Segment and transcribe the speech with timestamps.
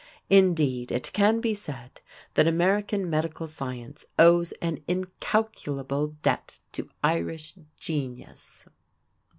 [0.31, 2.01] Indeed, it can be said
[2.33, 8.65] that American medical science owes an incalculable debt to Irish genius.